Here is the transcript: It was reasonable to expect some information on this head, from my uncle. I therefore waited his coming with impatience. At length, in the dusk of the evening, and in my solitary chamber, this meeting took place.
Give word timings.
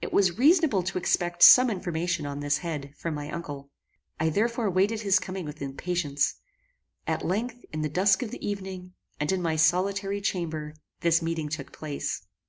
It 0.00 0.12
was 0.12 0.38
reasonable 0.38 0.84
to 0.84 0.98
expect 0.98 1.42
some 1.42 1.68
information 1.68 2.26
on 2.26 2.38
this 2.38 2.58
head, 2.58 2.94
from 2.96 3.14
my 3.14 3.28
uncle. 3.28 3.72
I 4.20 4.28
therefore 4.28 4.70
waited 4.70 5.00
his 5.00 5.18
coming 5.18 5.44
with 5.44 5.60
impatience. 5.60 6.36
At 7.08 7.24
length, 7.26 7.64
in 7.72 7.82
the 7.82 7.88
dusk 7.88 8.22
of 8.22 8.30
the 8.30 8.48
evening, 8.48 8.94
and 9.18 9.32
in 9.32 9.42
my 9.42 9.56
solitary 9.56 10.20
chamber, 10.20 10.74
this 11.00 11.20
meeting 11.20 11.48
took 11.48 11.72
place. 11.72 12.22